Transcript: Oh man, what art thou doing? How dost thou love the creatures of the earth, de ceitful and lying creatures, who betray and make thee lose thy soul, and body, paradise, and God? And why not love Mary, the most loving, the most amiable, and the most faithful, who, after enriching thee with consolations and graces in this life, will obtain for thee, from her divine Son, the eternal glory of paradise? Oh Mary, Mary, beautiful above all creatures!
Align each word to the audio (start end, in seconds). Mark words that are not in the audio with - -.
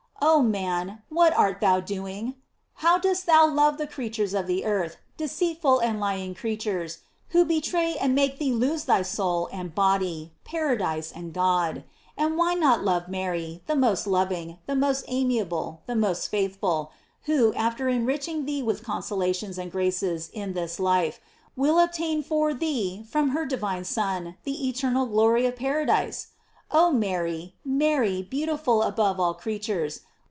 Oh 0.23 0.43
man, 0.43 1.01
what 1.09 1.33
art 1.35 1.61
thou 1.61 1.79
doing? 1.79 2.35
How 2.75 2.99
dost 2.99 3.25
thou 3.25 3.47
love 3.47 3.79
the 3.79 3.87
creatures 3.87 4.35
of 4.35 4.45
the 4.45 4.65
earth, 4.65 4.97
de 5.17 5.23
ceitful 5.27 5.81
and 5.83 5.99
lying 5.99 6.35
creatures, 6.35 6.99
who 7.29 7.43
betray 7.43 7.95
and 7.97 8.13
make 8.13 8.37
thee 8.37 8.51
lose 8.53 8.83
thy 8.85 9.01
soul, 9.01 9.49
and 9.51 9.73
body, 9.73 10.31
paradise, 10.43 11.11
and 11.11 11.33
God? 11.33 11.85
And 12.15 12.37
why 12.37 12.53
not 12.53 12.83
love 12.83 13.07
Mary, 13.09 13.63
the 13.65 13.75
most 13.75 14.05
loving, 14.05 14.59
the 14.67 14.75
most 14.75 15.05
amiable, 15.07 15.81
and 15.87 15.97
the 15.97 15.99
most 16.07 16.27
faithful, 16.29 16.91
who, 17.23 17.51
after 17.55 17.89
enriching 17.89 18.45
thee 18.45 18.61
with 18.61 18.83
consolations 18.83 19.57
and 19.57 19.71
graces 19.71 20.29
in 20.31 20.53
this 20.53 20.79
life, 20.79 21.19
will 21.55 21.79
obtain 21.79 22.21
for 22.21 22.53
thee, 22.53 23.03
from 23.09 23.29
her 23.29 23.43
divine 23.47 23.85
Son, 23.85 24.37
the 24.43 24.67
eternal 24.67 25.07
glory 25.07 25.47
of 25.47 25.55
paradise? 25.55 26.27
Oh 26.69 26.91
Mary, 26.91 27.55
Mary, 27.65 28.21
beautiful 28.21 28.83
above 28.83 29.19
all 29.19 29.33
creatures! 29.33 30.01